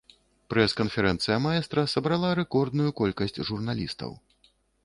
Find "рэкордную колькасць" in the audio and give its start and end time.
2.41-3.41